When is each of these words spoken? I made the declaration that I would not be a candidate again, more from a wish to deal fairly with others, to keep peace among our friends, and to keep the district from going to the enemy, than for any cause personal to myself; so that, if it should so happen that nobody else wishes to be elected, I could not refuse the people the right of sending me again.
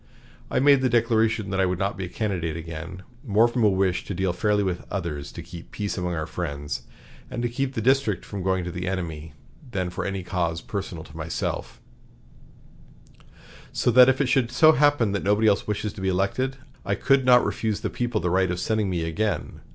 I 0.49 0.59
made 0.59 0.81
the 0.81 0.89
declaration 0.89 1.51
that 1.51 1.59
I 1.61 1.67
would 1.67 1.77
not 1.77 1.95
be 1.95 2.05
a 2.05 2.09
candidate 2.09 2.57
again, 2.57 3.03
more 3.23 3.47
from 3.47 3.63
a 3.63 3.69
wish 3.69 4.03
to 4.05 4.15
deal 4.15 4.33
fairly 4.33 4.63
with 4.63 4.83
others, 4.91 5.31
to 5.33 5.43
keep 5.43 5.69
peace 5.69 5.95
among 5.95 6.15
our 6.15 6.25
friends, 6.25 6.87
and 7.29 7.43
to 7.43 7.47
keep 7.49 7.75
the 7.75 7.83
district 7.83 8.25
from 8.25 8.41
going 8.41 8.63
to 8.63 8.71
the 8.71 8.87
enemy, 8.87 9.33
than 9.69 9.91
for 9.91 10.03
any 10.03 10.23
cause 10.23 10.59
personal 10.59 11.03
to 11.03 11.15
myself; 11.15 11.79
so 13.71 13.91
that, 13.91 14.09
if 14.09 14.19
it 14.19 14.25
should 14.27 14.49
so 14.51 14.71
happen 14.71 15.11
that 15.11 15.21
nobody 15.21 15.47
else 15.47 15.67
wishes 15.67 15.93
to 15.93 16.01
be 16.01 16.09
elected, 16.09 16.57
I 16.83 16.95
could 16.95 17.23
not 17.23 17.45
refuse 17.45 17.81
the 17.81 17.91
people 17.91 18.19
the 18.19 18.31
right 18.31 18.49
of 18.49 18.59
sending 18.59 18.89
me 18.89 19.03
again. 19.03 19.61